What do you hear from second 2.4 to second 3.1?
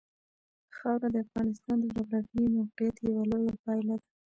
موقیعت